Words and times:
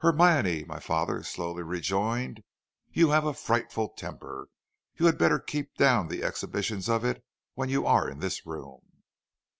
"'Hermione,' 0.00 0.64
my 0.66 0.80
father 0.80 1.22
slowly 1.22 1.62
rejoined, 1.62 2.42
'you 2.92 3.10
have 3.10 3.24
a 3.24 3.32
frightful 3.32 3.90
temper. 3.90 4.48
You 4.96 5.06
had 5.06 5.16
better 5.16 5.38
keep 5.38 5.76
down 5.76 6.08
the 6.08 6.24
exhibitions 6.24 6.88
of 6.88 7.04
it 7.04 7.24
when 7.54 7.68
you 7.68 7.86
are 7.86 8.08
in 8.10 8.18
this 8.18 8.44
room.' 8.44 8.82